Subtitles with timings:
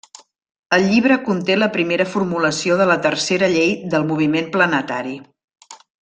[0.77, 5.13] El llibre conté la primera formulació de la tercera llei del moviment planetari.